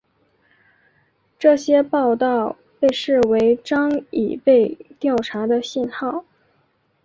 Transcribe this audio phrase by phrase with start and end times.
[1.37, 6.25] 这些报道被视为张已被调查的信号。